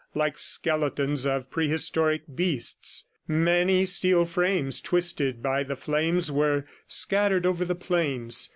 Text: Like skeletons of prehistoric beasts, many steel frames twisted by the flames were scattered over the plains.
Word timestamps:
Like 0.15 0.39
skeletons 0.39 1.27
of 1.27 1.51
prehistoric 1.51 2.23
beasts, 2.33 3.05
many 3.27 3.85
steel 3.85 4.25
frames 4.25 4.81
twisted 4.81 5.43
by 5.43 5.61
the 5.61 5.75
flames 5.75 6.31
were 6.31 6.65
scattered 6.87 7.45
over 7.45 7.63
the 7.63 7.75
plains. 7.75 8.49